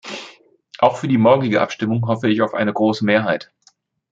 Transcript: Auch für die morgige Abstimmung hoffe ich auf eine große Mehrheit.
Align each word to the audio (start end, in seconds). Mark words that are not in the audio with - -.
Auch 0.79 0.95
für 0.97 1.07
die 1.07 1.19
morgige 1.19 1.61
Abstimmung 1.61 2.07
hoffe 2.07 2.27
ich 2.27 2.41
auf 2.41 2.55
eine 2.55 2.73
große 2.73 3.05
Mehrheit. 3.05 3.51